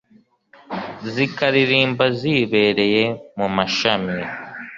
[1.13, 3.03] zikaririmba zibereye
[3.37, 4.17] mu mashami